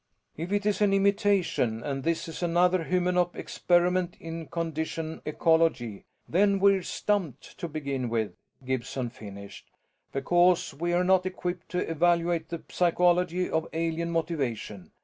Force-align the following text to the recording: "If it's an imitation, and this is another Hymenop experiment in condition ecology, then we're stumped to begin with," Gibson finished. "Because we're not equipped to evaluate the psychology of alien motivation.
"If 0.35 0.51
it's 0.51 0.81
an 0.81 0.93
imitation, 0.95 1.83
and 1.83 2.01
this 2.01 2.27
is 2.27 2.41
another 2.41 2.85
Hymenop 2.85 3.35
experiment 3.35 4.17
in 4.19 4.47
condition 4.47 5.21
ecology, 5.27 6.05
then 6.27 6.57
we're 6.57 6.81
stumped 6.81 7.55
to 7.59 7.67
begin 7.67 8.09
with," 8.09 8.33
Gibson 8.65 9.11
finished. 9.11 9.69
"Because 10.11 10.73
we're 10.73 11.03
not 11.03 11.27
equipped 11.27 11.69
to 11.73 11.87
evaluate 11.87 12.49
the 12.49 12.63
psychology 12.69 13.47
of 13.47 13.67
alien 13.73 14.09
motivation. 14.09 14.89